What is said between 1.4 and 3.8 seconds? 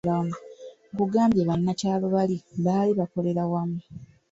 banakyalo bali baali bakolera wamu.